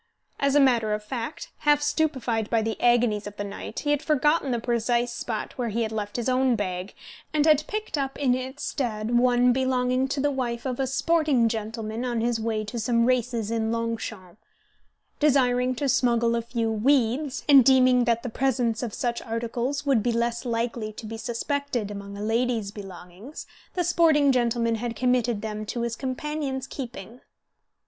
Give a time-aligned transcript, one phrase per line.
[0.39, 4.01] As a matter of fact, half stupefied by the agonies of the night, he had
[4.01, 6.95] forgotten the precise spot where he had left his own bag,
[7.35, 11.47] and had picked up in its stead one belonging to the wife of a sporting
[11.47, 14.37] gentleman on his way to some races at Longchamps.
[15.19, 20.01] Desiring to smuggle a few "weeds," and deeming that the presence of such articles would
[20.01, 23.45] be less likely to be suspected among a lady's belongings,
[23.75, 27.21] the sporting gentleman had committed them to his companion's keeping.